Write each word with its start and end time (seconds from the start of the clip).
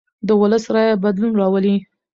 د 0.27 0.29
ولس 0.41 0.63
رایه 0.75 1.01
بدلون 1.03 1.33
راولي 1.39 1.75